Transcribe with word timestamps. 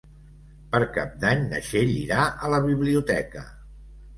Per 0.71 0.79
Cap 0.95 1.11
d'Any 1.25 1.45
na 1.51 1.61
Txell 1.67 1.93
irà 1.99 2.25
a 2.47 2.51
la 2.55 2.63
biblioteca. 2.67 3.49